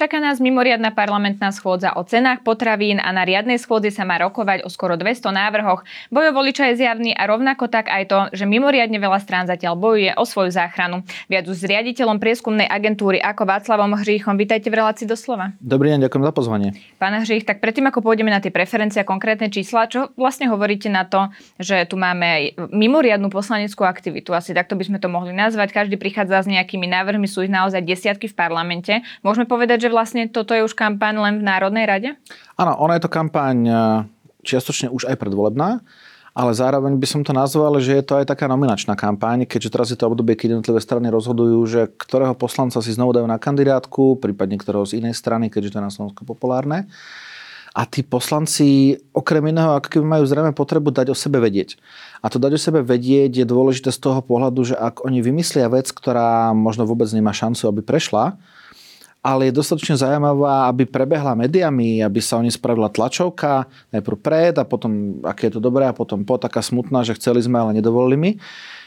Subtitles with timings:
[0.00, 4.64] Čaká nás mimoriadna parlamentná schôdza o cenách potravín a na riadnej schôdzi sa má rokovať
[4.64, 5.84] o skoro 200 návrhoch.
[6.08, 10.16] Bojo voliča je zjavný a rovnako tak aj to, že mimoriadne veľa strán zatiaľ bojuje
[10.16, 11.04] o svoju záchranu.
[11.28, 14.40] Viac už s riaditeľom prieskumnej agentúry ako Václavom Hříchom.
[14.40, 15.52] Vítajte v relácii doslova.
[15.60, 16.68] Dobrý deň, ďakujem za pozvanie.
[16.96, 20.88] Pán Hřích, tak predtým ako pôjdeme na tie preferencie a konkrétne čísla, čo vlastne hovoríte
[20.88, 21.28] na to,
[21.60, 25.76] že tu máme mimoriadnu poslaneckú aktivitu, asi takto by sme to mohli nazvať.
[25.76, 29.04] Každý prichádza s nejakými návrhmi, sú ich naozaj desiatky v parlamente.
[29.20, 32.10] Môžeme povedať, že vlastne toto je už kampaň len v Národnej rade?
[32.56, 33.74] Áno, ona je to kampaň e,
[34.46, 35.84] čiastočne už aj predvolebná,
[36.30, 39.88] ale zároveň by som to nazval, že je to aj taká nominačná kampaň, keďže teraz
[39.90, 44.16] je to obdobie, keď jednotlivé strany rozhodujú, že ktorého poslanca si znovu dajú na kandidátku,
[44.22, 46.86] prípadne ktorého z inej strany, keďže to je na Slovensku populárne.
[47.70, 51.78] A tí poslanci okrem iného, ako keby majú zrejme potrebu dať o sebe vedieť.
[52.18, 55.70] A to dať o sebe vedieť je dôležité z toho pohľadu, že ak oni vymyslia
[55.70, 58.34] vec, ktorá možno vôbec nemá šancu, aby prešla,
[59.20, 64.54] ale je dostatočne zaujímavá, aby prebehla médiami, aby sa o nej spravila tlačovka, najprv pred
[64.56, 67.76] a potom, aké je to dobré a potom po, taká smutná, že chceli sme, ale
[67.76, 68.30] nedovolili mi.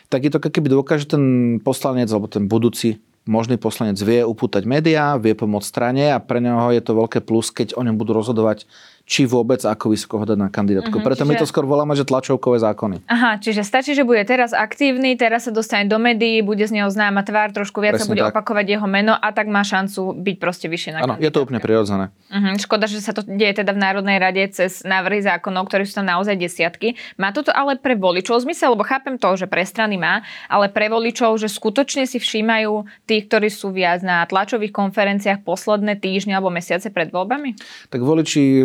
[0.09, 4.67] Tak je to keby dôkaz, že ten poslanec alebo ten budúci možný poslanec vie upútať
[4.67, 8.11] médiá, vie pomôcť strane a pre neho je to veľké plus, keď o ňom budú
[8.11, 8.67] rozhodovať
[9.03, 10.95] či vôbec ako vysoko ho dať na kandidátku.
[10.95, 11.29] Uh-huh, Preto čiže...
[11.29, 13.03] my to skôr voláme, že tlačovkové zákony.
[13.11, 16.87] Aha, čiže stačí, že bude teraz aktívny, teraz sa dostane do médií, bude z neho
[16.87, 18.31] známa tvár, trošku viac Presne sa bude tak.
[18.31, 21.59] opakovať jeho meno a tak má šancu byť proste vyššie na Áno, je to úplne
[21.59, 22.15] prirodzené.
[22.31, 25.99] Uh-huh, škoda, že sa to deje teda v Národnej rade cez návrhy zákonov, ktorí sú
[25.99, 26.95] tam naozaj desiatky.
[27.19, 30.87] Má toto ale pre voličov zmysel, lebo chápem to, že pre strany má, ale pre
[30.87, 36.47] voličov, že skutočne si všímajú tí, ktorí sú viac na tlačových konferenciách posledné týždne alebo
[36.47, 37.59] mesiace pred voľbami?
[37.91, 38.63] Tak voliči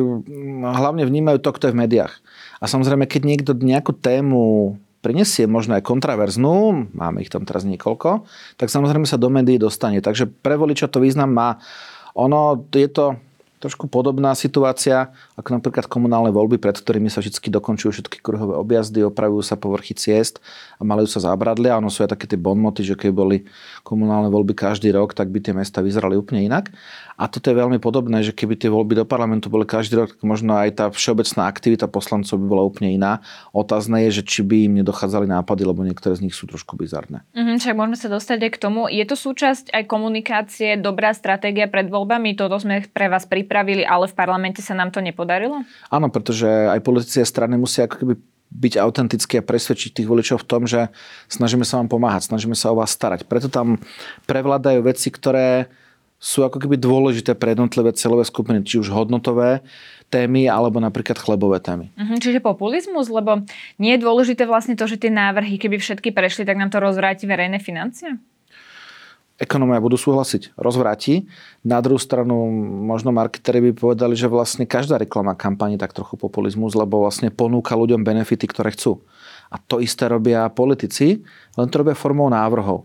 [0.63, 2.15] hlavne vnímajú to, kto je v médiách.
[2.59, 8.27] A samozrejme, keď niekto nejakú tému prinesie možno aj kontraverznú, máme ich tam teraz niekoľko,
[8.59, 10.03] tak samozrejme sa do médií dostane.
[10.03, 11.63] Takže pre voliča to význam má.
[12.19, 13.15] Ono je to
[13.59, 19.03] trošku podobná situácia, ako napríklad komunálne voľby, pred ktorými sa vždy dokončujú všetky kruhové objazdy,
[19.03, 20.39] opravujú sa povrchy ciest
[20.79, 21.79] a malujú sa zábradlia.
[21.83, 23.37] Ono sú aj také tie bonmoty, že keď boli
[23.83, 26.71] komunálne voľby každý rok, tak by tie mesta vyzerali úplne inak.
[27.19, 30.23] A toto je veľmi podobné, že keby tie voľby do parlamentu boli každý rok, tak
[30.23, 33.19] možno aj tá všeobecná aktivita poslancov by bola úplne iná.
[33.51, 37.27] Otázne je, že či by im nedochádzali nápady, lebo niektoré z nich sú trošku bizarné.
[37.35, 38.87] Mm, však môžeme sa dostať aj k tomu.
[38.87, 42.39] Je to súčasť aj komunikácie, dobrá stratégia pred voľbami?
[42.39, 45.65] Toto sme pre vás pripravili, ale v parlamente sa nám to nepodarilo?
[45.89, 48.15] Áno, pretože aj politici a strany musia ako keby
[48.49, 50.93] byť autentický a presvedčiť tých voličov v tom, že
[51.33, 53.25] snažíme sa vám pomáhať, snažíme sa o vás starať.
[53.25, 53.81] Preto tam
[54.29, 55.73] prevládajú veci, ktoré
[56.21, 59.63] sú ako keby dôležité pre jednotlivé celové skupiny, či už hodnotové
[60.11, 61.95] témy, alebo napríklad chlebové témy.
[61.95, 63.47] Mhm, čiže populizmus, lebo
[63.79, 67.25] nie je dôležité vlastne to, že tie návrhy, keby všetky prešli, tak nám to rozvráti
[67.25, 68.19] verejné financie?
[69.39, 71.31] Ekonomia budú súhlasiť, rozvráti.
[71.63, 72.51] Na druhú stranu
[72.83, 77.79] možno marketéri by povedali, že vlastne každá reklama kampani tak trochu populizmus, lebo vlastne ponúka
[77.79, 78.99] ľuďom benefity, ktoré chcú.
[79.47, 81.23] A to isté robia politici,
[81.55, 82.83] len to robia formou návrhov.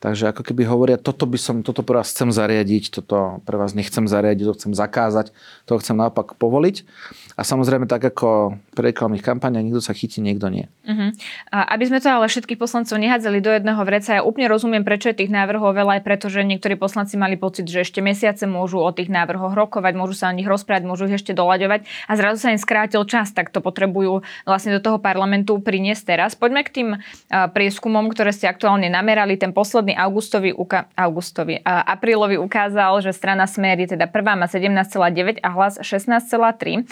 [0.00, 3.76] Takže ako keby hovoria, toto by som, toto pre vás chcem zariadiť, toto pre vás
[3.76, 5.36] nechcem zariadiť, to chcem zakázať,
[5.68, 6.88] to chcem naopak povoliť.
[7.36, 10.72] A samozrejme tak ako pri reklamných kampaniach, niekto sa chytí, niekto nie.
[10.88, 11.12] Uh-huh.
[11.52, 15.12] A aby sme to ale všetkých poslancov nehádzali do jedného vreca, ja úplne rozumiem, prečo
[15.12, 18.80] je tých návrhov veľa, aj preto, že niektorí poslanci mali pocit, že ešte mesiace môžu
[18.80, 22.40] o tých návrhoch rokovať, môžu sa o nich rozprávať, môžu ich ešte doľaďovať a zrazu
[22.40, 26.32] sa im skrátil čas, tak to potrebujú vlastne do toho parlamentu priniesť teraz.
[26.32, 26.88] Poďme k tým
[27.28, 29.36] prieskumom, ktoré ste aktuálne namerali.
[29.36, 34.38] Ten posledný posledný augustový, uka- augustový a aprílový ukázal, že strana Smer je teda prvá
[34.38, 36.86] má 17,9 a hlas 16,3.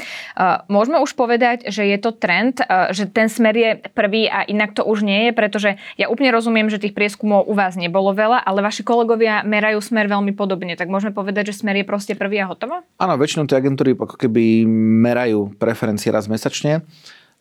[0.68, 2.58] Môžeme už povedať, že je to trend,
[2.90, 6.66] že ten Smer je prvý a inak to už nie je, pretože ja úplne rozumiem,
[6.66, 10.74] že tých prieskumov u vás nebolo veľa, ale vaši kolegovia merajú Smer veľmi podobne.
[10.74, 12.82] Tak môžeme povedať, že Smer je proste prvý a hotovo?
[12.98, 14.66] Áno, väčšinou tie agentúry ako keby
[15.04, 16.82] merajú preferencie raz mesačne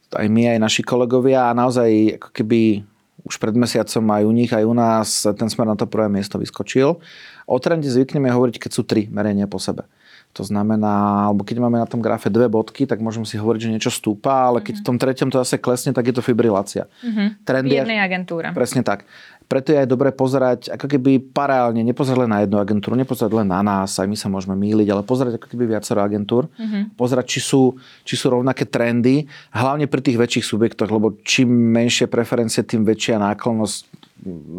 [0.08, 2.80] aj my, aj naši kolegovia a naozaj ako keby
[3.26, 6.38] už pred mesiacom aj u nich, aj u nás ten smer na to prvé miesto
[6.38, 7.02] vyskočil.
[7.50, 9.90] O trende zvykneme hovoriť, keď sú tri merenia po sebe.
[10.38, 13.74] To znamená, alebo keď máme na tom grafe dve bodky, tak môžem si hovoriť, že
[13.74, 16.86] niečo stúpa, ale keď v tom treťom to zase klesne, tak je to fibrilácia.
[17.02, 17.28] Mm-hmm.
[17.42, 18.54] Trend je, agentúra.
[18.54, 19.10] Presne tak.
[19.48, 23.48] Preto je aj dobre pozerať ako keby paralelne, nepozerať len na jednu agentúru, nepozerať len
[23.48, 27.00] na nás, aj my sa môžeme míliť, ale pozerať ako keby viacero agentúr, mm-hmm.
[27.00, 29.24] pozerať, či sú, či sú rovnaké trendy,
[29.56, 34.08] hlavne pri tých väčších subjektoch, lebo čím menšie preferencie, tým väčšia náklonnosť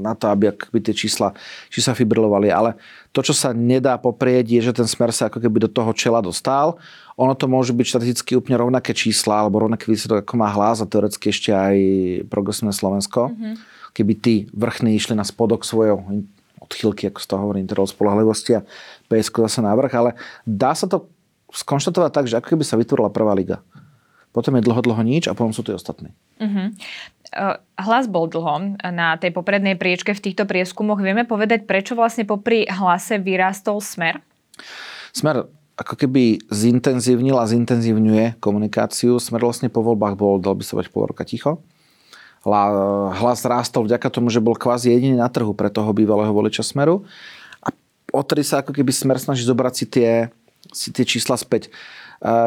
[0.01, 1.35] na to, aby akoby tie čísla,
[1.69, 2.49] či sa fibrilovali.
[2.49, 2.79] Ale
[3.11, 6.23] to, čo sa nedá poprieť, je, že ten smer sa ako keby do toho čela
[6.23, 6.79] dostal.
[7.19, 10.87] Ono to môže byť štatisticky úplne rovnaké čísla alebo rovnaké výsledok, ako má hlas a
[10.87, 11.77] teoreticky ešte aj
[12.31, 13.35] progresívne Slovensko.
[13.35, 13.78] Mm-hmm.
[13.97, 16.05] Keby tí vrchní išli na spodok svojho
[16.59, 18.67] odchylky, ako z toho hovorí, interval spolahlivosti a
[19.09, 20.11] PSK zase návrh, ale
[20.45, 21.09] dá sa to
[21.49, 23.65] skonštatovať tak, že ako keby sa vytvorila prvá liga.
[24.37, 26.13] Potom je dlho, dlho nič a potom sú tí ostatní.
[26.37, 26.69] Uh-huh.
[27.81, 31.01] Hlas bol dlho na tej poprednej priečke v týchto prieskumoch.
[31.01, 34.21] Vieme povedať, prečo vlastne popri hlase vyrástol smer?
[35.17, 35.49] Smer
[35.81, 39.17] ako keby zintenzívnil a zintenzívňuje komunikáciu.
[39.17, 41.65] Smer vlastne po voľbách bol, dal by sa pol roka ticho.
[43.13, 47.05] Hlas rástol vďaka tomu, že bol kvázi jediný na trhu pre toho bývalého voliča Smeru.
[47.61, 47.69] A
[48.11, 50.11] odtedy sa ako keby Smer snaží zobrať si tie,
[50.73, 51.69] si tie čísla späť.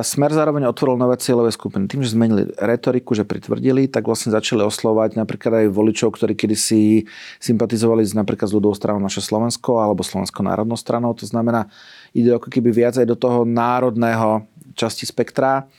[0.04, 1.88] Smer zároveň otvoril nové cieľové skupiny.
[1.88, 7.08] Tým, že zmenili retoriku, že pritvrdili, tak vlastne začali oslovať napríklad aj voličov, ktorí kedysi
[7.40, 11.16] sympatizovali s, napríklad s ľudovou stranou naše Slovensko alebo Slovensko národnou stranou.
[11.16, 11.72] To znamená,
[12.12, 14.44] ide ako keby viac aj do toho národného
[14.76, 15.72] časti spektra.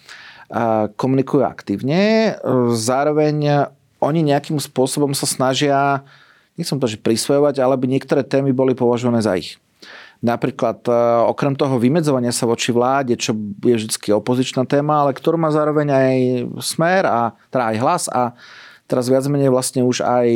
[0.97, 2.33] Komunikujú aktívne.
[2.73, 3.69] Zároveň
[4.03, 6.03] oni nejakým spôsobom sa snažia,
[6.59, 9.63] nechcem to, že prisvojovať, ale by niektoré témy boli považované za ich.
[10.23, 10.95] Napríklad e,
[11.27, 15.89] okrem toho vymedzovania sa voči vláde, čo je vždy opozičná téma, ale ktorú má zároveň
[15.91, 16.17] aj
[16.63, 18.31] smer a teda aj hlas a
[18.87, 20.29] teraz viac menej vlastne už aj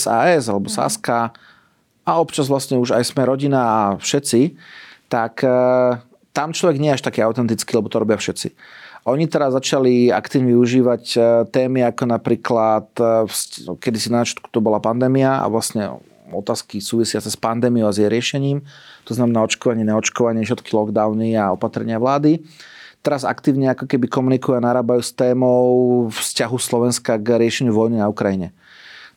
[0.00, 0.76] SAS e, alebo mhm.
[0.76, 1.36] Saska
[2.06, 4.56] a občas vlastne už aj sme rodina a všetci,
[5.12, 5.52] tak e,
[6.32, 8.56] tam človek nie je až taký autentický, lebo to robia všetci.
[9.06, 11.02] Oni teraz začali aktívne využívať
[11.54, 12.90] témy ako napríklad,
[13.78, 16.02] kedy si na to bola pandémia a vlastne
[16.34, 18.66] otázky súvisiace s pandémiou a s jej riešením,
[19.06, 22.42] to znamená očkovanie, neočkovanie, všetky lockdowny a opatrenia vlády.
[22.98, 28.10] Teraz aktívne ako keby komunikujú a narábajú s témou vzťahu Slovenska k riešeniu vojny na
[28.10, 28.50] Ukrajine.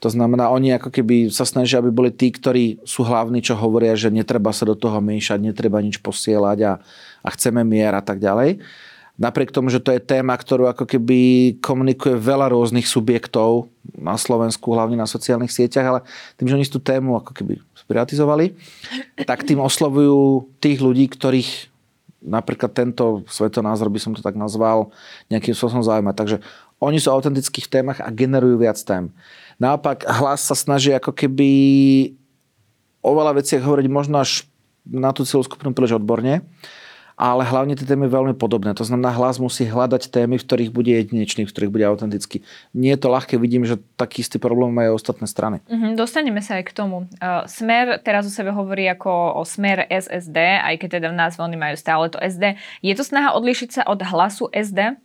[0.05, 3.97] To znamená, oni ako keby sa snažia, aby boli tí, ktorí sú hlavní, čo hovoria,
[3.97, 6.73] že netreba sa do toho miešať, netreba nič posielať a,
[7.25, 8.61] a chceme mier a tak ďalej.
[9.19, 11.19] Napriek tomu, že to je téma, ktorú ako keby
[11.59, 15.99] komunikuje veľa rôznych subjektov na Slovensku, hlavne na sociálnych sieťach, ale
[16.39, 18.55] tým, že oni tú tému ako keby sprivatizovali,
[19.27, 21.67] tak tým oslovujú tých ľudí, ktorých
[22.23, 24.95] napríklad tento svetonázor, by som to tak nazval,
[25.27, 26.15] nejakým spôsobom zaujíma.
[26.15, 26.39] Takže
[26.79, 29.11] oni sú autentickí v témach a generujú viac tém.
[29.59, 31.51] Naopak hlas sa snaží ako keby
[33.03, 34.47] o veľa veciach hovoriť možno až
[34.87, 36.39] na tú celú skupinu príliš odborne
[37.19, 38.71] ale hlavne tie témy veľmi podobné.
[38.79, 42.47] To znamená, hlas musí hľadať témy, v ktorých bude jedinečný, v ktorých bude autentický.
[42.71, 45.59] Nie je to ľahké, vidím, že taký istý problém majú ostatné strany.
[45.67, 47.11] Mm-hmm, dostaneme sa aj k tomu.
[47.19, 51.43] Uh, smer teraz o sebe hovorí ako o smer SSD, aj keď teda v názve
[51.43, 52.55] oni majú stále to SD.
[52.79, 54.95] Je to snaha odlišiť sa od hlasu SD?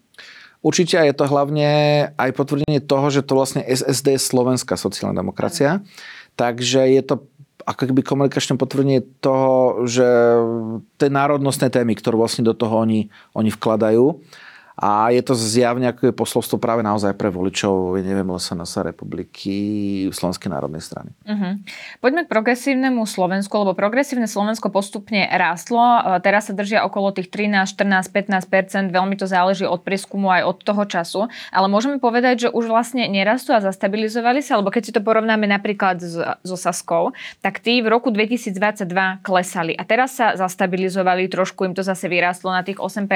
[0.65, 1.69] Určite je to hlavne
[2.15, 5.83] aj potvrdenie toho, že to vlastne SSD je slovenská sociálna demokracia.
[6.35, 7.27] Takže je to
[7.65, 10.07] ako keby komunikačné potvrdenie toho, že
[11.01, 14.21] tie národnostné témy, ktoré vlastne do toho oni, oni vkladajú,
[14.75, 19.55] a je to zjavne ako je posolstvo práve naozaj pre voličov, neviem, sa republiky
[20.11, 21.15] Slovenskej národnej strany.
[21.23, 21.63] Uh-huh.
[22.03, 26.03] Poďme k progresívnemu Slovensku, lebo progresívne Slovensko postupne rástlo.
[26.27, 30.59] Teraz sa držia okolo tých 13, 14, 15% veľmi to záleží od prieskumu aj od
[30.67, 31.21] toho času.
[31.55, 35.47] Ale môžeme povedať, že už vlastne nerastú a zastabilizovali sa, lebo keď si to porovnáme
[35.47, 36.03] napríklad
[36.43, 38.51] so Saskou, tak tí v roku 2022
[39.23, 43.07] klesali a teraz sa zastabilizovali, trošku im to zase vyrástlo na tých 8%.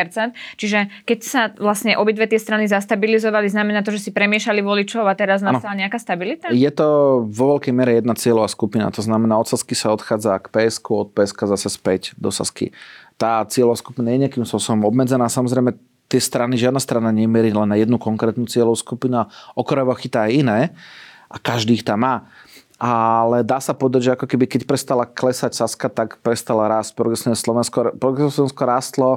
[0.54, 5.16] Čiže keď sa vlastne obidve tie strany zastabilizovali, znamená to, že si premiešali voličov a
[5.16, 6.52] teraz nastala nejaká stabilita?
[6.52, 10.52] Je to vo veľkej mere jedna cieľová skupina, to znamená od Sasky sa odchádza k
[10.52, 12.76] PSK, od PSK zase späť do Sasky.
[13.16, 15.74] Tá cieľová skupina je nejakým spôsobom obmedzená, samozrejme
[16.08, 20.32] tie strany, žiadna strana nemierí len na jednu konkrétnu cieľovú skupinu a okrajovo chytá aj
[20.32, 20.60] iné
[21.28, 22.28] a každý ich tam má.
[22.78, 27.34] Ale dá sa povedať, že ako keby keď prestala klesať Saska, tak prestala rásť progresívne
[27.34, 27.98] Slovensko.
[27.98, 29.10] Progresívne Slovensko rástlo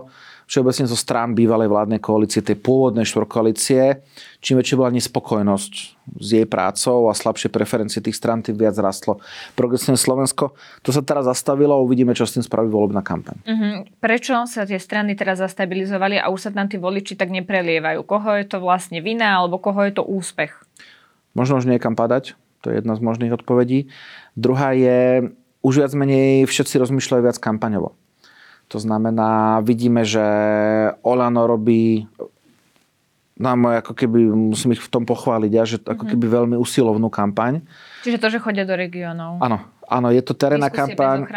[0.51, 4.03] všeobecne zo strán bývalej vládnej koalície, tej pôvodnej štvorkoalície,
[4.43, 5.73] čím väčšia bola nespokojnosť
[6.19, 9.23] s jej prácou a slabšie preferencie tých strán, tým viac rastlo
[9.55, 10.51] progresívne Slovensko.
[10.83, 13.39] To sa teraz zastavilo a uvidíme, čo s tým spraví volebná kampaň.
[13.47, 13.87] Uh-huh.
[14.03, 18.03] Prečo sa tie strany teraz zastabilizovali a už sa tam tí voliči tak neprelievajú?
[18.03, 20.51] Koho je to vlastne vina alebo koho je to úspech?
[21.31, 23.87] Možno už niekam padať, to je jedna z možných odpovedí.
[24.35, 25.31] Druhá je,
[25.63, 27.95] už viac menej všetci rozmýšľajú viac kampaňovo.
[28.71, 30.23] To znamená, vidíme, že
[31.03, 32.07] Olano robí
[33.35, 37.11] na moje, ako keby, musím ich v tom pochváliť, ja, že ako keby veľmi usilovnú
[37.11, 37.65] kampaň.
[38.05, 39.41] Čiže to, že chodia do regiónov.
[39.43, 41.27] Áno, áno, je to terénna kampaň.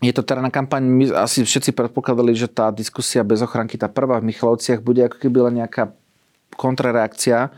[0.00, 4.20] Je to terénna kampaň, my asi všetci predpokladali, že tá diskusia bez ochranky, tá prvá
[4.22, 5.92] v Michalovciach, bude ako keby len nejaká
[6.56, 7.52] kontrareakcia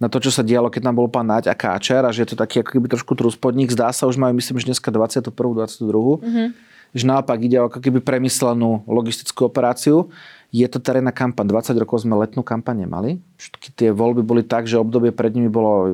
[0.00, 2.32] na to, čo sa dialo, keď tam bol pán Naď a Káčer a že je
[2.32, 3.68] to taký ako keby trošku trúspodník.
[3.68, 5.28] Zdá sa, už majú, myslím, že dneska 21.
[5.28, 6.24] 22.
[6.24, 6.69] Mm-hmm.
[6.90, 10.10] Že naopak ide o ako keby premyslenú logistickú operáciu.
[10.50, 11.46] Je to terénna kampaň.
[11.46, 13.22] 20 rokov sme letnú kampaň nemali.
[13.38, 15.86] Všetky tie voľby boli tak, že obdobie pred nimi bolo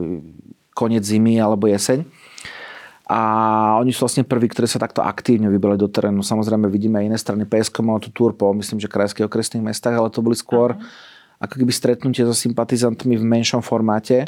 [0.73, 2.05] koniec zimy alebo jeseň.
[3.07, 3.21] A
[3.79, 6.26] oni sú vlastne prví, ktorí sa takto aktívne vybrali do terénu.
[6.26, 7.43] Samozrejme vidíme aj iné strany.
[7.47, 11.15] PSK malo tú túr po, myslím, že krajských okresných mestách, ale to boli skôr uh-huh
[11.41, 14.25] ako keby stretnutie so sympatizantmi v menšom formáte.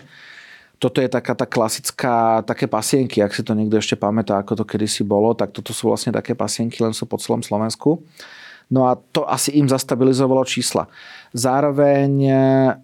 [0.78, 4.64] Toto je taká tá klasická, také pasienky, ak si to niekto ešte pamätá, ako to
[4.64, 7.98] kedysi bolo, tak toto sú vlastne také pasienky, len sú po celom Slovensku.
[8.68, 10.92] No a to asi im zastabilizovalo čísla.
[11.32, 12.32] Zároveň e,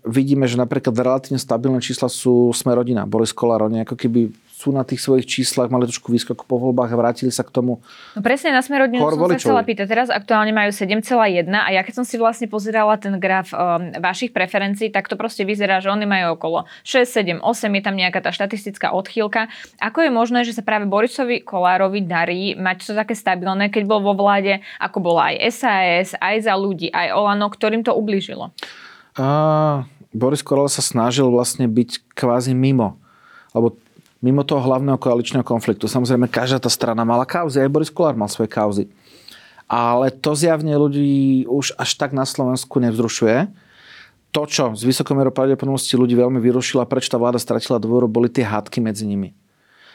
[0.08, 3.04] vidíme, že napríklad relatívne stabilné čísla sú Sme rodina.
[3.04, 6.94] Boris Kolár, oni ako keby sú na tých svojich číslach, mali trošku výskok po voľbách
[6.94, 7.82] a vrátili sa k tomu.
[8.14, 9.42] No presne na smer rodinu som voličov.
[9.42, 9.86] sa chcela pýtať.
[9.90, 14.30] Teraz aktuálne majú 7,1 a ja keď som si vlastne pozerala ten graf um, vašich
[14.30, 18.22] preferencií, tak to proste vyzerá, že oni majú okolo 6, 7, 8, je tam nejaká
[18.22, 19.50] tá štatistická odchýlka.
[19.82, 24.06] Ako je možné, že sa práve Borisovi Kolárovi darí mať to také stabilné, keď bol
[24.06, 28.54] vo vláde, ako bola aj SAS, aj za ľudí, aj Olano, ktorým to ublížilo?
[29.18, 29.82] Uh,
[30.14, 33.02] Boris Kolár sa snažil vlastne byť kvázi mimo.
[33.50, 33.74] Lebo
[34.24, 35.84] mimo toho hlavného koaličného konfliktu.
[35.84, 38.88] Samozrejme, každá tá strana mala kauzy, aj Boris Kolár mal svoje kauzy.
[39.68, 43.52] Ale to zjavne ľudí už až tak na Slovensku nevzrušuje.
[44.32, 48.32] To, čo z vysokou pravdepodobnosti ľudí veľmi vyrušilo a prečo tá vláda stratila dôveru, boli
[48.32, 49.36] tie hádky medzi nimi.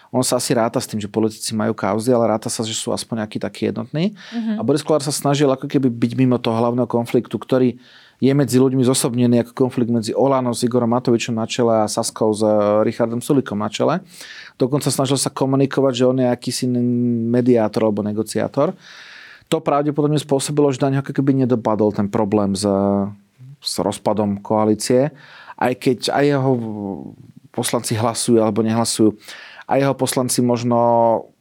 [0.10, 2.90] On sa asi ráta s tým, že politici majú kauzy, ale ráta sa, že sú
[2.90, 4.18] aspoň nejaký taký jednotný.
[4.34, 4.58] Uh-huh.
[4.58, 7.78] A Boris Kolár sa snažil ako keby byť mimo toho hlavného konfliktu, ktorý
[8.20, 12.36] je medzi ľuďmi zosobnený ako konflikt medzi Olanom s Igorom Matovičom na čele a Saskou
[12.36, 12.52] s eh,
[12.84, 14.04] Richardom Sulikom na čele.
[14.60, 16.68] Dokonca snažil sa komunikovať, že on je akýsi
[17.32, 18.76] mediátor alebo negociátor.
[19.50, 22.68] To pravdepodobne spôsobilo, že na ako keby nedopadol ten problém s,
[23.64, 25.10] s rozpadom koalície,
[25.58, 26.52] aj keď aj jeho
[27.50, 29.16] poslanci hlasujú alebo nehlasujú.
[29.66, 30.78] A jeho poslanci možno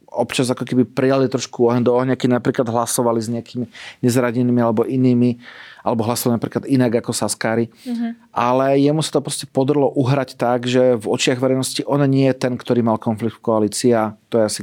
[0.09, 3.67] občas ako keby prijali trošku oheň do ohňa, keď napríklad hlasovali s nejakými
[4.01, 5.37] nezradenými alebo inými
[5.85, 7.73] alebo hlasoval napríklad inak ako Saskári.
[7.85, 8.13] Uh-huh.
[8.33, 12.37] Ale jemu sa to proste podrlo uhrať tak, že v očiach verejnosti on nie je
[12.37, 14.63] ten, ktorý mal konflikt v koalícii a to je asi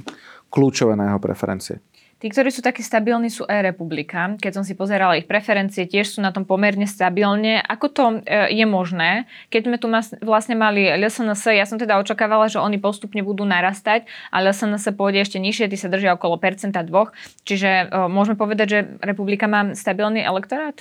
[0.54, 1.82] kľúčové na jeho preferencie.
[2.16, 4.40] Tí, ktorí sú takí stabilní, sú e-republika.
[4.40, 7.60] Keď som si pozerala ich preferencie, tiež sú na tom pomerne stabilne.
[7.60, 9.28] Ako to e, je možné?
[9.52, 9.92] Keď sme tu
[10.24, 15.28] vlastne mali LSNS, ja som teda očakávala, že oni postupne budú narastať, ale LSNS pôjde
[15.28, 17.12] ešte nižšie, tí sa držia okolo percenta dvoch.
[17.44, 20.80] Čiže e, môžeme povedať, že republika má stabilný elektorát?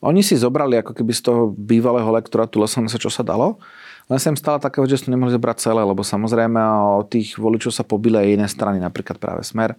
[0.00, 3.60] Oni si zobrali ako keby z toho bývalého lektorátu sa čo sa dalo.
[4.08, 6.58] Len sa im stala taká že to nemohli zobrať celé, lebo samozrejme
[6.98, 9.76] o tých voličov sa pobili aj iné strany, napríklad práve Smer.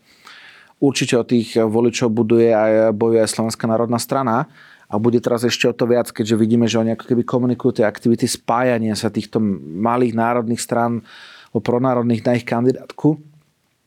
[0.81, 4.49] Určite o tých voličov buduje aj, bojuje aj Slovenská národná strana
[4.89, 7.85] a bude teraz ešte o to viac, keďže vidíme, že oni ako keby komunikujú tie
[7.85, 9.37] aktivity spájania sa týchto
[9.77, 11.05] malých národných strán
[11.53, 13.21] o pronárodných na ich kandidátku,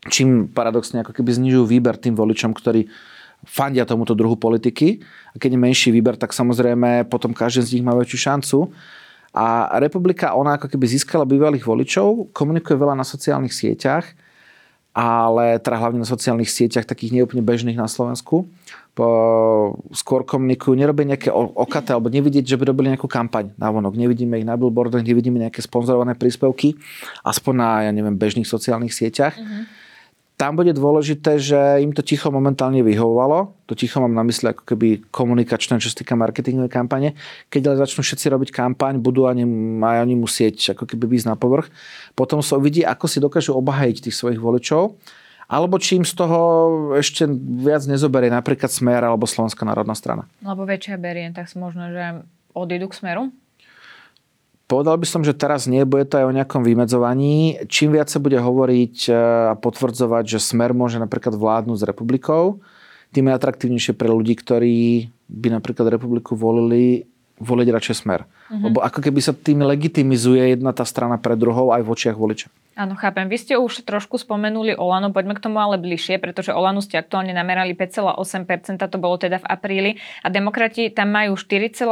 [0.08, 2.86] čím paradoxne ako keby znižujú výber tým voličom, ktorí
[3.44, 5.04] fandia tomuto druhu politiky.
[5.32, 8.58] A keď je menší výber, tak samozrejme potom každý z nich má väčšiu šancu.
[9.34, 14.06] A republika, ona ako keby získala bývalých voličov, komunikuje veľa na sociálnych sieťach,
[14.94, 18.46] ale teda hlavne na sociálnych sieťach, takých neúplne bežných na Slovensku.
[18.94, 19.06] Po,
[19.90, 23.98] skôr komunikujú, nerobia nejaké okaté, alebo nevidieť, že by robili nejakú kampaň na vonok.
[23.98, 26.78] Nevidíme ich na billboardoch, nevidíme nejaké sponzorované príspevky,
[27.26, 29.34] aspoň na, ja neviem, bežných sociálnych sieťach.
[29.34, 29.83] Mm-hmm
[30.34, 33.54] tam bude dôležité, že im to ticho momentálne vyhovovalo.
[33.70, 37.14] To ticho mám na mysli ako keby komunikačné, čo sa týka marketingovej kampane.
[37.54, 39.46] Keď ale začnú všetci robiť kampaň, budú ani,
[39.78, 41.70] aj oni musieť ako keby ísť na povrch.
[42.18, 44.98] Potom sa uvidí, ako si dokážu obahajiť tých svojich voličov.
[45.46, 46.40] Alebo čím z toho
[46.98, 47.30] ešte
[47.62, 50.26] viac nezoberie napríklad Smer alebo Slovenská národná strana.
[50.42, 52.26] Lebo väčšia berien, tak možno, že
[52.56, 53.30] odídu k Smeru?
[54.74, 57.62] Povedal by som, že teraz nie, bude to aj o nejakom vymedzovaní.
[57.70, 62.58] Čím viac sa bude hovoriť e, a potvrdzovať, že Smer môže napríklad vládnuť s republikou,
[63.14, 67.06] tým je atraktívnejšie pre ľudí, ktorí by napríklad republiku volili,
[67.40, 68.22] voliť radšej Smer.
[68.24, 68.62] Mm-hmm.
[68.62, 72.46] Lebo ako keby sa tým legitimizuje jedna tá strana pred druhou aj v očiach voliča.
[72.74, 73.30] Áno, chápem.
[73.30, 77.30] Vy ste už trošku spomenuli Olano, poďme k tomu ale bližšie, pretože Olano ste aktuálne
[77.30, 79.90] namerali 5,8%, to bolo teda v apríli
[80.26, 81.86] a demokrati tam majú 4,1%.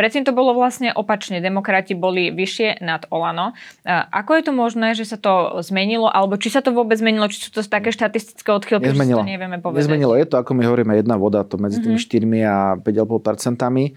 [0.00, 3.52] Predtým to bolo vlastne opačne, demokrati boli vyššie nad Olano.
[3.84, 7.44] Ako je to možné, že sa to zmenilo, alebo či sa to vôbec zmenilo, či
[7.44, 9.84] sú to také štatistické odchylky, že to nevieme povedať?
[9.84, 12.40] Nezmenilo, je to, ako my hovoríme, jedna voda, to medzi tými mm-hmm.
[12.40, 13.92] 4 a 5,5%.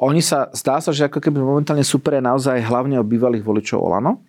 [0.00, 3.84] Oni sa, zdá sa, že ako keby momentálne super je naozaj hlavne o bývalých voličov
[3.84, 4.24] Olano,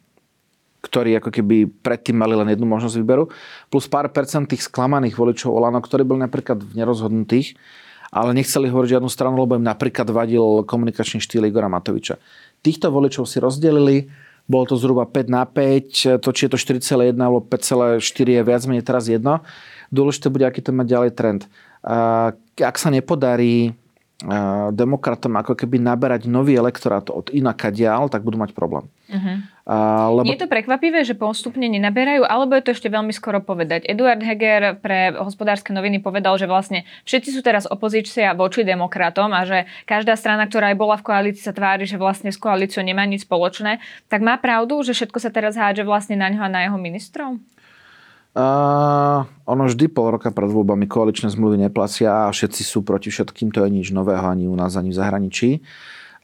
[0.84, 3.32] ktorí ako keby predtým mali len jednu možnosť výberu,
[3.72, 7.56] plus pár percent tých sklamaných voličov Olano, ktorí boli napríklad v nerozhodnutých,
[8.12, 12.20] ale nechceli hovoriť žiadnu stranu, lebo im napríklad vadil komunikačný štýl Igora Matoviča.
[12.60, 14.12] Týchto voličov si rozdelili,
[14.52, 18.02] bolo to zhruba 5 na 5, to či je to 4,1 alebo 5,4
[18.36, 19.40] je viac menej teraz jedno.
[19.96, 21.48] Dôležité bude, aký to má ďalej trend.
[22.60, 23.80] Ak sa nepodarí
[24.72, 28.86] demokratom ako keby naberať nový elektorát od inaka dial, tak budú mať problém.
[29.10, 29.38] Uh-huh.
[29.66, 30.30] A, lebo...
[30.30, 33.90] Je to prekvapivé, že postupne nenaberajú, alebo je to ešte veľmi skoro povedať?
[33.90, 39.42] Eduard Heger pre hospodárske noviny povedal, že vlastne všetci sú teraz opozícia voči demokratom a
[39.44, 43.04] že každá strana, ktorá aj bola v koalícii, sa tvári, že vlastne s koalíciou nemá
[43.10, 43.82] nič spoločné.
[44.08, 47.42] Tak má pravdu, že všetko sa teraz hádže vlastne na ňo a na jeho ministrov?
[48.32, 53.52] Uh, ono vždy pol roka pred voľbami koaličné zmluvy neplacia a všetci sú proti všetkým,
[53.52, 55.60] to je nič nového ani u nás, ani v zahraničí.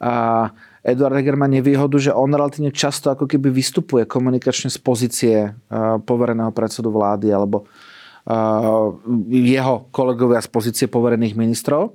[0.00, 0.48] Uh,
[0.80, 6.00] Eduard Heger má nevýhodu, že on relatívne často ako keby vystupuje komunikačne z pozície uh,
[6.00, 8.96] povereného predsedu vlády alebo uh,
[9.28, 11.92] jeho kolegovia z pozície poverených ministrov.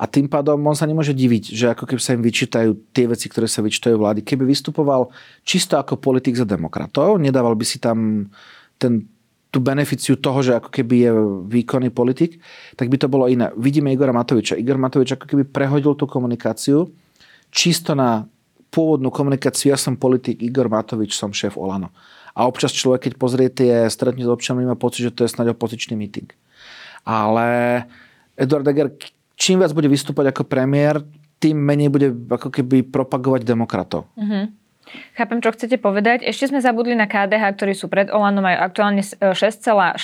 [0.00, 3.28] A tým pádom on sa nemôže diviť, že ako keby sa im vyčítajú tie veci,
[3.28, 4.24] ktoré sa vyčítajú vlády.
[4.24, 5.12] Keby vystupoval
[5.44, 8.32] čisto ako politik za demokratov, nedával by si tam
[8.80, 9.11] ten
[9.52, 11.12] tú beneficiu toho, že ako keby je
[11.52, 12.40] výkonný politik,
[12.72, 13.52] tak by to bolo iné.
[13.52, 14.56] Vidíme Igora Matoviča.
[14.56, 16.88] Igor Matovič ako keby prehodil tú komunikáciu
[17.52, 18.24] čisto na
[18.72, 19.76] pôvodnú komunikáciu.
[19.76, 21.92] Ja som politik, Igor Matovič, som šéf Olano.
[22.32, 25.52] A občas človek, keď pozrie tie stretnutie s občanmi, má pocit, že to je snáď
[25.52, 26.32] opozičný meeting.
[27.04, 27.84] Ale
[28.40, 28.88] Eduard Eger,
[29.36, 31.04] čím viac bude vystúpať ako premiér,
[31.36, 34.08] tým menej bude ako keby propagovať demokratov.
[34.16, 34.61] Mm-hmm.
[35.14, 36.26] Chápem, čo chcete povedať.
[36.26, 39.96] Ešte sme zabudli na KDH, ktorí sú pred Olanom, majú aktuálne 6,4%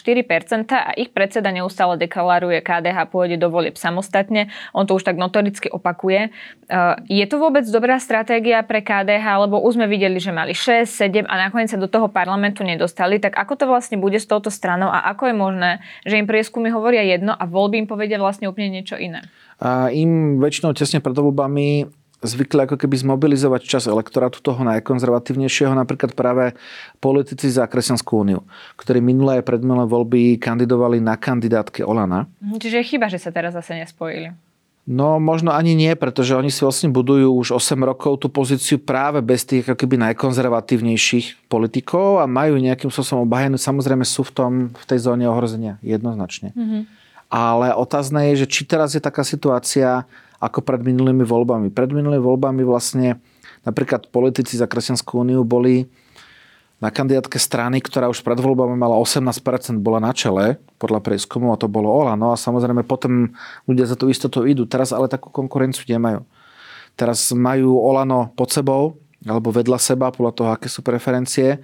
[0.72, 4.48] a ich predseda neustále deklaruje, KDH pôjde do volieb samostatne.
[4.72, 6.30] On to už tak notoricky opakuje.
[6.68, 10.86] Eh, je to vôbec dobrá stratégia pre KDH, lebo už sme videli, že mali 6,
[10.88, 13.18] 7 a nakoniec sa do toho parlamentu nedostali.
[13.18, 15.70] Tak ako to vlastne bude s touto stranou a ako je možné,
[16.06, 19.26] že im prieskumy hovoria jedno a voľby im povedia vlastne úplne niečo iné?
[19.58, 26.18] A im väčšinou tesne pred voľbami zvykli ako keby zmobilizovať čas elektorátu toho najkonzervatívnejšieho, napríklad
[26.18, 26.58] práve
[26.98, 28.42] politici za Kresťanskú úniu,
[28.74, 32.26] ktorí minulé a predminulé voľby kandidovali na kandidátke Olana.
[32.42, 34.34] Čiže je chyba, že sa teraz zase nespojili.
[34.88, 39.20] No možno ani nie, pretože oni si vlastne budujú už 8 rokov tú pozíciu práve
[39.20, 43.60] bez tých ako keby najkonzervatívnejších politikov a majú nejakým spôsobom obahenú.
[43.60, 46.56] Samozrejme sú v, tom, v tej zóne ohrozenia jednoznačne.
[46.56, 46.82] Mm-hmm.
[47.28, 51.68] Ale otázne je, že či teraz je taká situácia, ako pred minulými voľbami.
[51.74, 53.18] Pred minulými voľbami vlastne
[53.66, 55.90] napríklad politici za Kresťanskú úniu boli
[56.78, 59.34] na kandidátke strany, ktorá už pred voľbami mala 18%,
[59.82, 63.34] bola na čele podľa prieskumu a to bolo Olano a samozrejme potom
[63.66, 64.62] ľudia za tú istotu idú.
[64.62, 66.22] Teraz ale takú konkurenciu nemajú.
[66.94, 68.94] Teraz majú Olano pod sebou,
[69.26, 71.58] alebo vedľa seba, podľa toho, aké sú preferencie.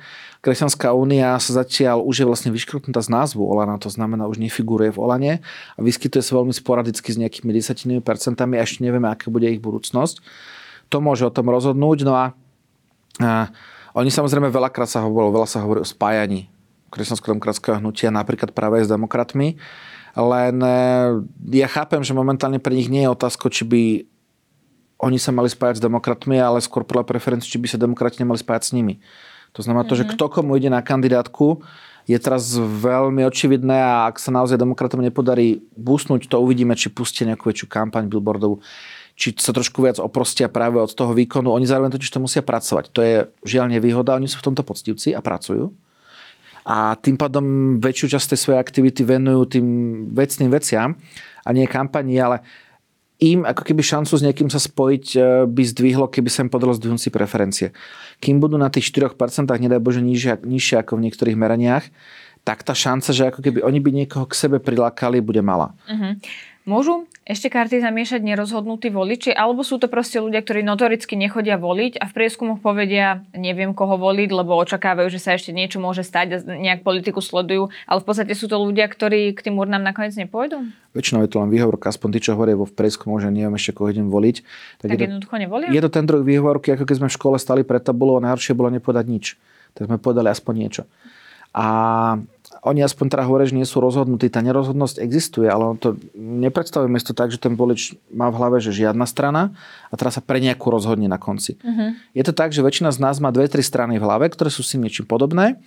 [0.45, 4.93] Kresťanská únia sa zatiaľ už je vlastne vyškrtnutá z názvu Olana, to znamená, už nefiguruje
[4.93, 5.33] v Olane
[5.73, 9.65] a vyskytuje sa veľmi sporadicky s nejakými desatinými percentami a ešte nevieme, aká bude ich
[9.65, 10.21] budúcnosť.
[10.93, 12.05] To môže o tom rozhodnúť.
[12.05, 12.37] No a,
[13.25, 13.49] a
[13.97, 16.53] oni samozrejme veľakrát sa hovorilo, veľa sa hovorí o spájaní
[16.93, 19.57] kresťansko-demokratského hnutia, napríklad práve s demokratmi.
[20.13, 20.77] Len e,
[21.57, 23.83] ja chápem, že momentálne pre nich nie je otázka, či by
[25.01, 28.37] oni sa mali spájať s demokratmi, ale skôr podľa preferencií, či by sa demokrati nemali
[28.37, 29.01] spájať s nimi.
[29.55, 29.91] To znamená mm-hmm.
[29.91, 30.11] to, že mhm.
[30.19, 31.63] kto komu ide na kandidátku,
[32.05, 37.25] je teraz veľmi očividné a ak sa naozaj demokratom nepodarí busnúť, to uvidíme, či pustia
[37.25, 38.61] nejakú väčšiu kampaň billboardovú,
[39.17, 41.49] či sa trošku viac oprostia práve od toho výkonu.
[41.49, 42.85] Oni zároveň totiž to musia pracovať.
[42.93, 43.15] To je
[43.49, 45.73] žiaľ nevýhoda, oni sú v tomto poctivci a pracujú.
[46.65, 49.67] A tým pádom väčšiu časť tej svojej aktivity venujú tým
[50.13, 50.97] vecným veciam
[51.45, 52.41] a nie kampani, ale
[53.33, 56.77] im ako keby šancu s niekým sa spojiť e, by zdvihlo, keby sa im podalo
[56.77, 57.69] zdvihnúť si preferencie.
[58.21, 59.17] Kým budú na tých 4%,
[59.49, 61.89] nedaj Bože, nižšie, nižšie ako v niektorých meraniach,
[62.45, 65.73] tak tá šanca, že ako keby oni by niekoho k sebe prilákali, bude malá.
[65.89, 66.21] Uh-huh.
[66.69, 71.97] Môžu ešte karty zamiešať nerozhodnutí voliči, alebo sú to proste ľudia, ktorí notoricky nechodia voliť
[71.97, 76.27] a v prieskumoch povedia, neviem koho voliť, lebo očakávajú, že sa ešte niečo môže stať
[76.37, 80.13] a nejak politiku sledujú, ale v podstate sú to ľudia, ktorí k tým urnám nakoniec
[80.21, 80.69] nepôjdu?
[80.93, 83.89] Väčšinou je to len výhovorka, aspoň tí, čo hovoria vo prieskumu, že neviem ešte koho
[83.89, 84.37] idem voliť.
[84.85, 85.73] Tak, tak je jednoducho nevolia?
[85.73, 88.53] Je to ten druh výhovorky, ako keď sme v škole stali pred tabulou a najhoršie
[88.53, 89.25] bolo nepovedať nič.
[89.73, 90.83] Tak sme povedali aspoň niečo.
[91.57, 91.67] A
[92.65, 94.33] oni aspoň teda hovoria, že nie sú rozhodnutí.
[94.33, 98.57] Tá nerozhodnosť existuje, ale to nepredstavujeme si to tak, že ten volič má v hlave,
[98.65, 99.53] že žiadna strana
[99.93, 101.61] a teraz sa pre nejakú rozhodne na konci.
[101.61, 101.93] Uh-huh.
[102.17, 104.65] Je to tak, že väčšina z nás má dve, tri strany v hlave, ktoré sú
[104.65, 105.61] si niečím podobné.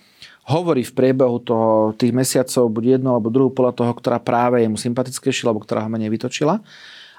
[0.50, 4.68] Hovorí v priebehu toho, tých mesiacov buď jednu alebo druhú podľa toho, ktorá práve je
[4.68, 6.58] mu sympatickejšia alebo ktorá ho menej vytočila.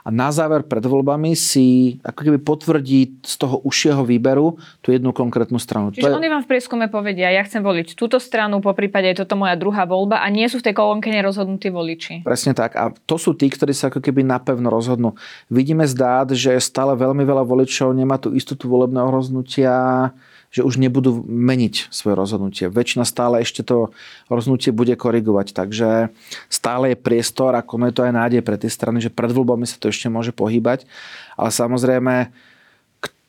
[0.03, 5.11] A na záver pred voľbami si ako keby potvrdí z toho užšieho výberu tú jednu
[5.11, 5.91] konkrétnu stranu.
[5.91, 6.19] Čiže to je...
[6.19, 9.59] oni vám v prieskume povedia, ja chcem voliť túto stranu, po prípade je toto moja
[9.59, 12.13] druhá voľba a nie sú v tej kolónke nerozhodnutí voliči.
[12.23, 12.75] Presne tak.
[12.79, 15.15] A to sú tí, ktorí sa ako keby napevno rozhodnú.
[15.51, 20.11] Vidíme zdát, že stále veľmi veľa voličov nemá tú istotu volebného rozhodnutia
[20.49, 22.65] že už nebudú meniť svoje rozhodnutie.
[22.73, 23.93] Väčšina stále ešte to
[24.33, 25.53] rozhodnutie bude korigovať.
[25.53, 26.09] Takže
[26.49, 29.77] stále je priestor, ako je to aj nádej pre tie strany, že pred voľbami sa
[29.77, 30.89] to ešte môže pohýbať.
[31.37, 32.33] Ale samozrejme,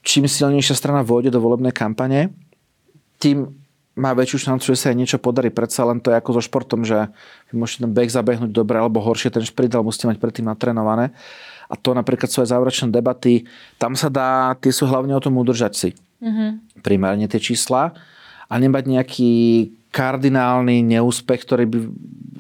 [0.01, 2.33] čím silnejšia strana vôjde do volebnej kampane,
[3.21, 3.53] tým
[4.01, 5.53] má väčšiu šancu, že sa aj niečo podarí.
[5.53, 7.13] Predsa len to je ako so športom, že
[7.53, 11.13] vy môžete ten beh zabehnúť dobre alebo horšie, ten šprint, ale musíte mať predtým natrenované.
[11.69, 13.45] A to napríklad sú aj záverečné debaty.
[13.77, 15.91] Tam sa dá, tie sú hlavne o tom udržať si
[16.23, 16.81] mm-hmm.
[16.85, 17.97] primárne tie čísla
[18.47, 19.33] a nemať nejaký
[19.91, 21.79] kardinálny neúspech, ktorý by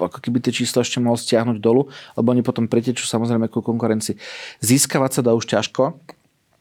[0.07, 4.17] ako keby tie čísla ešte mohol stiahnuť dolu, lebo oni potom pretečú samozrejme ku konkurencii.
[4.63, 5.99] Získavať sa dá už ťažko,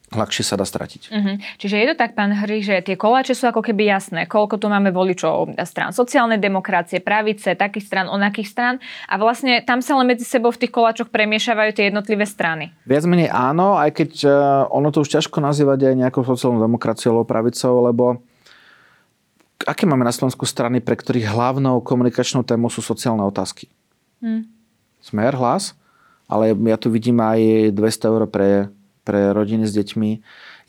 [0.10, 1.14] ľahšie sa dá stratiť.
[1.14, 1.38] Uh-huh.
[1.62, 4.66] Čiže je to tak, pán Hry, že tie koláče sú ako keby jasné, koľko tu
[4.66, 10.10] máme voličov strán sociálnej demokracie, pravice, takých stran, onakých stran a vlastne tam sa len
[10.10, 12.74] medzi sebou v tých koláčoch premiešavajú tie jednotlivé strany.
[12.90, 14.34] Viac menej áno, aj keď uh,
[14.74, 18.06] ono to už ťažko nazývať aj nejakou sociálnou demokraciou alebo pravicou, lebo
[19.70, 23.70] aké máme na Slovensku strany, pre ktorých hlavnou komunikačnou témou sú sociálne otázky?
[24.26, 24.50] Hmm.
[25.00, 25.78] Smer, hlas,
[26.26, 28.48] ale ja tu vidím aj 200 eur pre
[29.10, 30.12] pre rodiny s deťmi.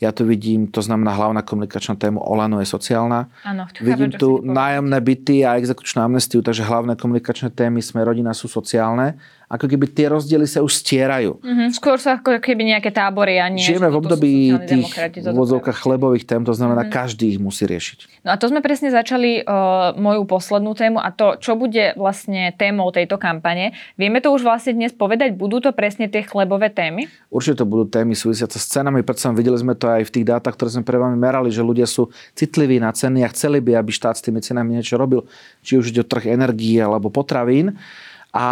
[0.01, 3.29] Ja tu vidím, to znamená hlavná komunikačná téma Olano je sociálna.
[3.45, 8.49] Áno, vidím tu nájomné byty a exekučnú amnestiu, takže hlavné komunikačné témy sme rodina sú
[8.49, 9.21] sociálne
[9.51, 11.43] ako keby tie rozdiely sa už stierajú.
[11.43, 11.69] Mm-hmm.
[11.75, 13.59] Skôr sa ako keby nejaké tábory a nie.
[13.59, 14.31] Žijeme v období
[14.63, 14.87] tých
[15.27, 16.95] vôdzovkách chlebových tém, to znamená, mm-hmm.
[16.95, 18.23] každý ich musí riešiť.
[18.23, 22.55] No a to sme presne začali uh, moju poslednú tému a to, čo bude vlastne
[22.55, 23.75] témou tejto kampane.
[23.99, 27.11] Vieme to už vlastne dnes povedať, budú to presne tie chlebové témy?
[27.27, 30.55] Určite to budú témy súvisiace s cenami, preto videli sme to aj v tých dátach,
[30.55, 32.07] ktoré sme pre vami merali, že ľudia sú
[32.39, 35.27] citliví na ceny a chceli by, aby štát s tými cenami niečo robil,
[35.59, 37.75] či už ide o trh energie alebo potravín.
[38.31, 38.47] A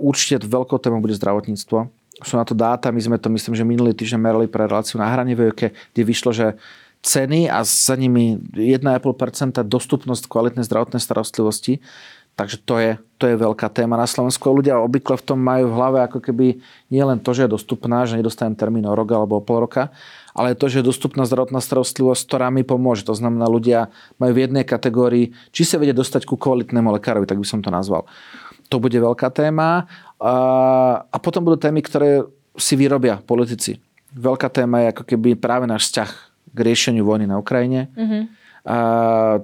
[0.00, 1.78] určite veľkou témou bude zdravotníctvo.
[2.22, 5.10] Sú na to dáta, my sme to myslím, že minulý týždeň merali pre reláciu na
[5.10, 6.56] hrane Vojke, kde vyšlo, že
[7.02, 11.82] ceny a za nimi 1,5% dostupnosť kvalitnej zdravotnej starostlivosti.
[12.32, 14.48] Takže to je, to je veľká téma na Slovensku.
[14.48, 18.08] Ľudia obvykle v tom majú v hlave ako keby nie len to, že je dostupná,
[18.08, 19.92] že nedostanem termín o rok alebo o pol roka,
[20.32, 23.04] ale to, že je dostupná zdravotná starostlivosť, ktorá mi pomôže.
[23.04, 27.36] To znamená, ľudia majú v jednej kategórii, či sa vedia dostať ku kvalitnému lekárovi, tak
[27.36, 28.08] by som to nazval
[28.72, 29.84] to bude veľká téma.
[30.16, 30.34] A,
[31.04, 32.24] a potom budú témy, ktoré
[32.56, 33.76] si vyrobia politici.
[34.16, 36.10] Veľká téma je ako keby práve náš vzťah
[36.52, 37.92] k riešeniu vojny na Ukrajine.
[37.92, 38.22] Mm-hmm.
[38.64, 38.76] A,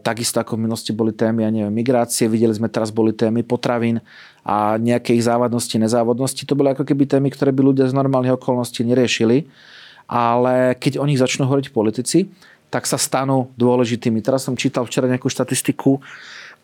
[0.01, 4.01] takisto ako v minulosti boli témy, ja neviem, migrácie, videli sme teraz boli témy potravín
[4.49, 6.41] a nejaké ich závadnosti, nezávodnosti.
[6.49, 9.45] To boli ako keby témy, ktoré by ľudia z normálnych okolností neriešili.
[10.09, 12.33] Ale keď o nich začnú hovoriť politici,
[12.73, 14.25] tak sa stanú dôležitými.
[14.25, 16.01] Teraz som čítal včera nejakú štatistiku,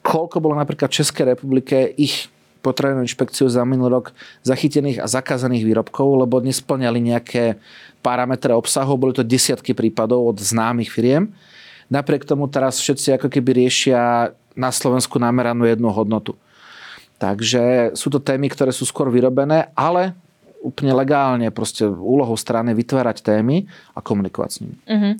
[0.00, 2.28] koľko bolo napríklad v Českej republike ich
[2.64, 7.60] potravinovú inšpekciu za minulý rok zachytených a zakázaných výrobkov, lebo nesplňali nejaké
[8.00, 11.28] parametre obsahu, boli to desiatky prípadov od známych firiem.
[11.92, 16.32] Napriek tomu teraz všetci ako keby riešia na Slovensku nameranú jednu hodnotu.
[17.20, 20.16] Takže sú to témy, ktoré sú skôr vyrobené, ale
[20.64, 24.76] úplne legálne proste úlohou strany vytvárať témy a komunikovať s nimi.
[24.88, 25.12] Uh-huh.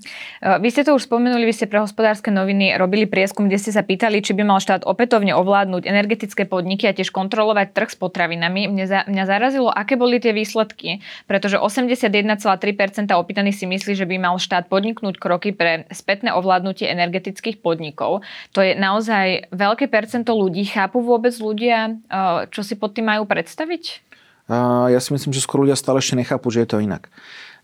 [0.65, 3.85] Vy ste to už spomenuli, vy ste pre hospodárske noviny robili prieskum, kde ste sa
[3.85, 8.73] pýtali, či by mal štát opätovne ovládnuť energetické podniky a tiež kontrolovať trh s potravinami.
[8.73, 14.17] Mne, za, mňa zarazilo, aké boli tie výsledky, pretože 81,3% opýtaných si myslí, že by
[14.17, 18.25] mal štát podniknúť kroky pre spätné ovládnutie energetických podnikov.
[18.57, 20.65] To je naozaj veľké percento ľudí.
[20.65, 22.01] Chápu vôbec ľudia,
[22.49, 24.14] čo si pod tým majú predstaviť?
[24.49, 27.09] Ja si myslím, že skoro ľudia stále ešte nechápu, že je to inak.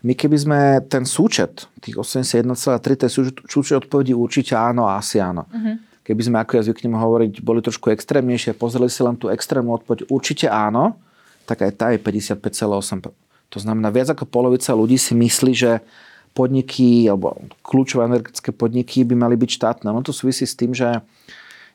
[0.01, 3.09] My keby sme ten súčet, tých 81,3, ten
[3.45, 5.45] súčet odpovedí určite áno a asi áno.
[5.45, 5.77] Uh-huh.
[6.01, 10.09] Keby sme, ako ja zvyknem hovoriť, boli trošku extrémnejšie, pozreli si len tú extrémnu odpoveď
[10.09, 10.97] určite áno,
[11.45, 13.13] tak aj tá je 55,8.
[13.51, 15.85] To znamená, viac ako polovica ľudí si myslí, že
[16.33, 19.91] podniky alebo kľúčové energetické podniky by mali byť štátne.
[19.91, 21.03] No to súvisí s tým, že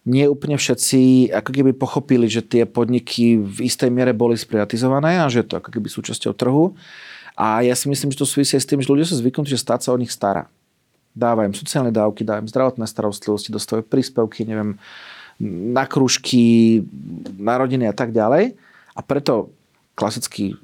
[0.06, 5.26] nie úplne všetci ako keby pochopili, že tie podniky v istej miere boli sprivatizované a
[5.26, 6.78] že to ako keby súčasťou trhu.
[7.34, 9.82] A ja si myslím, že to súvisí s tým, že ľudia sú zvyknutí, že stát
[9.82, 10.46] sa o nich stará.
[11.12, 14.78] Dávajú im sociálne dávky, dávajú im zdravotné starostlivosti, dostávajú príspevky, neviem,
[15.74, 16.80] na kružky,
[17.36, 18.56] na rodiny a tak ďalej.
[18.96, 19.52] A preto
[19.98, 20.56] klasicky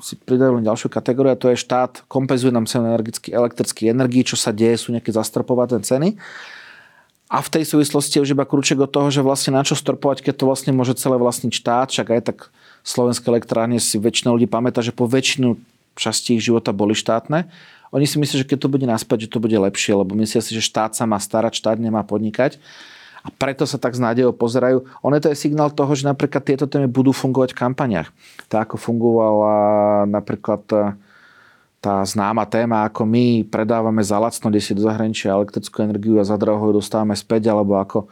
[0.00, 2.88] si pridajú len ďalšiu kategóriu a to je štát kompenzuje nám cenu
[3.28, 6.16] elektrických energií, čo sa deje, sú nejaké zastropovaté ceny.
[7.30, 10.26] A v tej súvislosti je už iba kruček od toho, že vlastne na čo storpovať,
[10.26, 12.38] keď to vlastne môže celé vlastniť štát, však aj tak
[12.82, 15.54] slovenské elektrárne si väčšina ľudí pamätá, že po väčšinu
[15.94, 17.46] časti ich života boli štátne.
[17.94, 20.58] Oni si myslia, že keď to bude naspäť, že to bude lepšie, lebo myslia si,
[20.58, 22.58] že štát sa má starať, štát nemá podnikať.
[23.20, 24.88] A preto sa tak s nádejou pozerajú.
[25.04, 28.08] Ono to je signál toho, že napríklad tieto témy budú fungovať v kampaniach.
[28.48, 29.54] Tak ako fungovala
[30.08, 30.76] napríklad e,
[31.80, 36.36] tá známa téma, ako my predávame za lacno desi do zahraničia elektrickú energiu a za
[36.36, 38.06] draho ju dostávame späť, alebo ako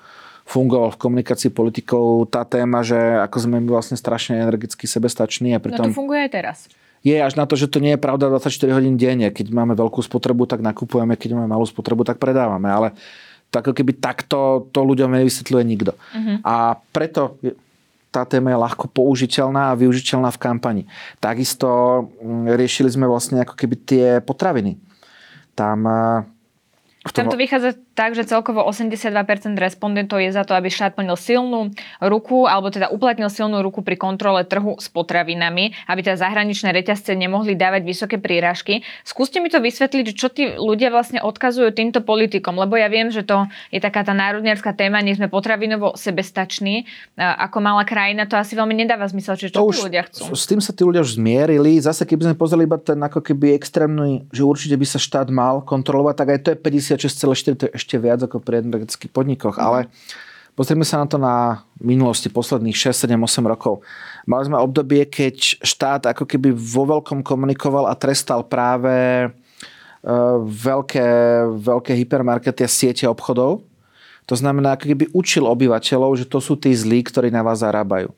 [0.48, 5.52] fungoval v komunikácii politikov tá téma, že ako sme my vlastne strašne energicky sebestační.
[5.52, 5.84] A pritom...
[5.84, 6.58] No to funguje aj teraz
[7.02, 9.30] je až na to, že to nie je pravda 24 hodín denne.
[9.30, 12.66] Keď máme veľkú spotrebu, tak nakupujeme, keď máme malú spotrebu, tak predávame.
[12.66, 12.88] Ale
[13.48, 15.92] tak keby takto to ľuďom nevysvetľuje nikto.
[15.94, 16.36] Uh-huh.
[16.44, 17.38] A preto
[18.08, 20.82] tá téma je ľahko použiteľná a využiteľná v kampani.
[21.20, 21.68] Takisto
[22.20, 24.80] mm, riešili sme vlastne ako keby tie potraviny.
[25.52, 25.84] Tam
[27.12, 29.10] tam to vychádza tak, že celkovo 82%
[29.58, 33.98] respondentov je za to, aby štát plnil silnú ruku, alebo teda uplatnil silnú ruku pri
[33.98, 38.86] kontrole trhu s potravinami, aby teda zahraničné reťazce nemohli dávať vysoké príražky.
[39.02, 43.26] Skúste mi to vysvetliť, čo tí ľudia vlastne odkazujú týmto politikom, lebo ja viem, že
[43.26, 46.86] to je taká tá národniarská téma, nie sme potravinovo sebestační.
[47.18, 50.34] Ako malá krajina to asi veľmi nedáva zmysel, čiže čo tí ľudia chcú?
[50.34, 51.82] S tým sa tí ľudia už zmierili.
[51.82, 55.60] Zase keby sme pozreli iba ten ako keby extrémny, že určite by sa štát mal
[55.66, 56.58] kontrolovať, tak aj to je
[56.98, 59.86] 56,4, to je ešte viac ako pri energetických podnikoch, ale
[60.58, 63.86] pozrieme sa na to na minulosti posledných 6, 7, 8 rokov.
[64.26, 69.28] Mali sme obdobie, keď štát ako keby vo veľkom komunikoval a trestal práve e,
[70.42, 71.08] veľké,
[71.62, 73.62] veľké hypermarkety a siete obchodov.
[74.28, 78.12] To znamená, ako keby učil obyvateľov, že to sú tí zlí, ktorí na vás zarábajú.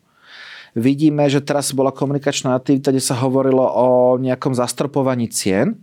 [0.75, 5.79] Vidíme, že teraz bola komunikačná aktivita, kde sa hovorilo o nejakom zastropovaní cien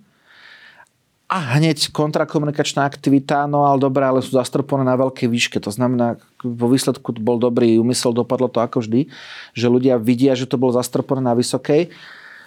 [1.28, 5.60] a hneď kontrakomunikačná aktivita, no ale dobré, ale sú zastrponé na veľkej výške.
[5.60, 9.12] To znamená, vo výsledku bol dobrý úmysel, dopadlo to ako vždy,
[9.52, 11.92] že ľudia vidia, že to bolo zastrponé na vysokej,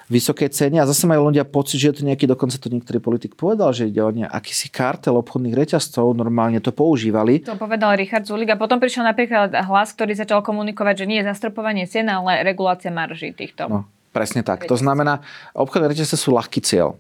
[0.09, 3.37] vysokej cene a zase majú ľudia pocit, že je to nejaký, dokonca to niektorý politik
[3.37, 7.45] povedal, že ide o nejaký si kartel obchodných reťazcov, normálne to používali.
[7.45, 11.29] To povedal Richard Zulik a potom prišiel napríklad hlas, ktorý začal komunikovať, že nie je
[11.29, 13.69] zastrpovanie cien, ale regulácia marží týchto.
[13.69, 13.85] No,
[14.17, 14.65] presne tak.
[14.65, 15.21] To znamená,
[15.53, 16.97] obchodné reťazce sú ľahký cieľ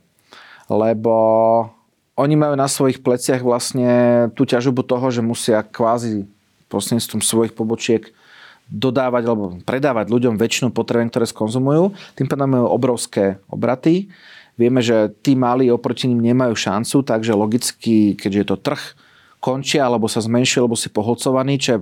[0.70, 1.14] lebo
[2.14, 3.90] oni majú na svojich pleciach vlastne
[4.38, 6.30] tú ťažobu toho, že musia kvázi
[6.70, 8.14] prostredníctvom svojich pobočiek
[8.70, 11.90] dodávať alebo predávať ľuďom väčšinu potravín, ktoré skonzumujú.
[12.14, 14.06] Tým pádom majú obrovské obraty.
[14.54, 18.82] Vieme, že tí malí oproti ním nemajú šancu, takže logicky, keďže je to trh,
[19.42, 21.80] končia alebo sa zmenšujú, alebo si poholcovaní, čo je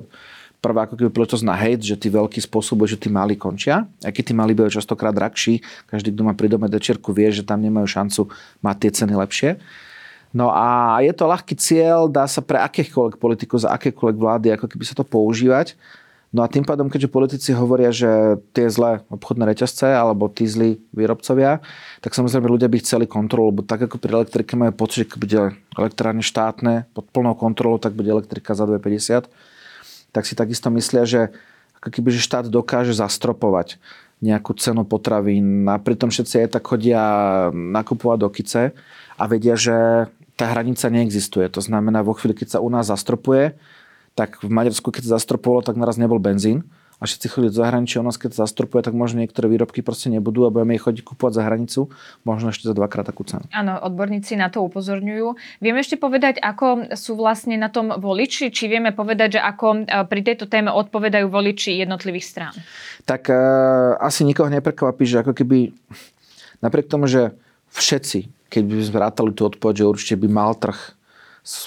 [0.59, 3.87] prvá ako keby príležitosť na hate, že tí veľkí spôsobujú, že tí malí končia.
[4.03, 7.47] Aj keď tí malí budú častokrát drahší, každý, kto má pri dome dečerku, vie, že
[7.47, 8.31] tam nemajú šancu
[8.63, 9.51] mať tie ceny lepšie.
[10.35, 14.67] No a je to ľahký cieľ, dá sa pre akékoľvek politiku, za akékoľvek vlády, ako
[14.69, 15.79] keby sa to používať.
[16.29, 20.77] No a tým pádom, keďže politici hovoria, že tie zlé obchodné reťazce alebo tí zlí
[20.93, 21.65] výrobcovia,
[22.05, 25.19] tak samozrejme ľudia by chceli kontrolu, lebo tak ako pri elektrike majú pocit, že keď
[25.25, 25.41] bude
[25.81, 29.33] elektrárne štátne pod plnou kontrolou, tak bude elektrika za 2,50
[30.19, 31.31] tak si takisto myslia, že
[31.79, 33.79] ako keby, že štát dokáže zastropovať
[34.19, 37.03] nejakú cenu potravín a pritom všetci aj tak chodia
[37.55, 38.63] nakupovať do kice
[39.15, 41.47] a vedia, že tá hranica neexistuje.
[41.55, 43.55] To znamená, vo chvíli, keď sa u nás zastropuje,
[44.19, 46.67] tak v Maďarsku, keď sa zastropovalo, tak naraz nebol benzín
[46.99, 50.11] a všetci chodí do zahraničia, u nás keď sa zastrupuje, tak možno niektoré výrobky proste
[50.11, 51.81] nebudú a budeme ich chodiť kúpovať za hranicu,
[52.27, 53.47] možno ešte za dvakrát takú cenu.
[53.55, 55.39] Áno, odborníci na to upozorňujú.
[55.63, 60.03] Vieme ešte povedať, ako sú vlastne na tom voliči, či vieme povedať, že ako e,
[60.11, 62.55] pri tejto téme odpovedajú voliči jednotlivých strán?
[63.07, 65.71] Tak uh, asi nikoho neprekvapí, že ako keby
[66.61, 67.31] napriek tomu, že
[67.73, 70.98] všetci, keď by sme vrátali tú odpoveď, že určite by mal trh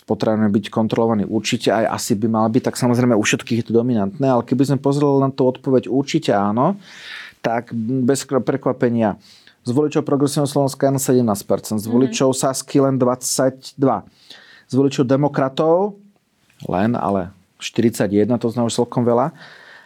[0.06, 3.74] potrebujeme byť kontrolovaný určite, aj asi by mal byť, tak samozrejme u všetkých je to
[3.74, 6.78] dominantné, ale keby sme pozreli na tú odpoveď určite áno,
[7.42, 7.74] tak
[8.06, 9.18] bez prekvapenia
[9.62, 11.94] z voličov progresívneho Slovenska len 17%, z mhm.
[11.94, 12.38] voličov mm.
[12.38, 13.78] Sasky len 22%,
[14.70, 15.98] z voličov demokratov
[16.70, 19.34] len, ale 41, to znamená už celkom veľa.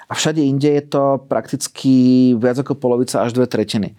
[0.06, 3.98] A všade inde je to prakticky viac ako polovica až dve tretiny.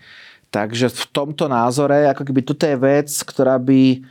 [0.54, 4.06] Takže v tomto názore, ako keby toto je vec, ktorá by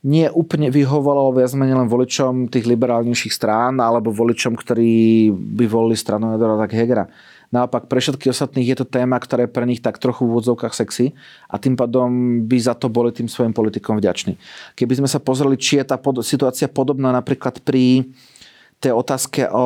[0.00, 5.96] nie úplne vyhovalo viac menej len voličom tých liberálnejších strán alebo voličom, ktorí by volili
[5.96, 7.04] stranu Edora tak Hegera.
[7.50, 10.72] Naopak pre všetkých ostatných je to téma, ktorá je pre nich tak trochu v úvodzovkách
[10.72, 11.12] sexy
[11.50, 12.08] a tým pádom
[12.46, 14.38] by za to boli tým svojim politikom vďační.
[14.78, 18.06] Keby sme sa pozreli, či je tá pod- situácia podobná napríklad pri
[18.80, 19.64] tej otázke o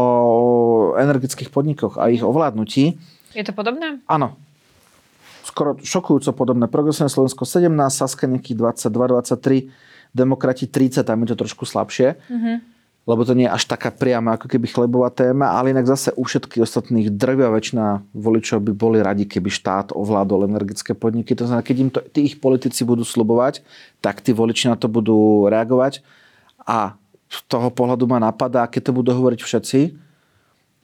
[0.99, 2.99] energetických podnikoch a ich ovládnutí.
[3.37, 4.03] Je to podobné?
[4.11, 4.35] Áno.
[5.45, 6.67] Skoro šokujúco podobné.
[6.67, 12.17] Progresívne Slovensko 17, Saska nejakých 22, 23 demokrati 30, tam je to trošku slabšie.
[12.31, 12.57] Mm-hmm.
[13.05, 16.25] lebo to nie je až taká priama ako keby chlebová téma, ale inak zase u
[16.25, 21.37] všetkých ostatných drvia väčšina voličov by boli radi, keby štát ovládol energetické podniky.
[21.37, 23.61] To znamená, keď im to, tí ich politici budú slubovať,
[24.01, 26.01] tak tí voliči na to budú reagovať
[26.65, 26.97] a
[27.29, 29.81] z toho pohľadu ma napadá, keď to budú hovoriť všetci,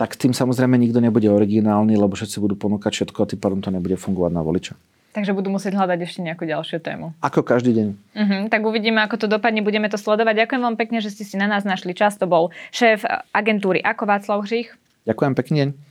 [0.00, 3.68] tak tým samozrejme nikto nebude originálny, lebo všetci budú ponúkať všetko a tým pádom to
[3.68, 4.74] nebude fungovať na voliča.
[5.10, 7.18] Takže budú musieť hľadať ešte nejakú ďalšiu tému.
[7.18, 7.88] Ako každý deň.
[8.14, 10.46] Uh-huh, tak uvidíme, ako to dopadne, budeme to sledovať.
[10.46, 12.14] Ďakujem vám pekne, že ste si na nás našli čas.
[12.22, 13.02] To bol šéf
[13.34, 14.70] agentúry Ako Václav Hřích.
[15.10, 15.89] Ďakujem pekný deň.